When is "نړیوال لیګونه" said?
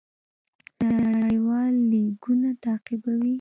1.19-2.49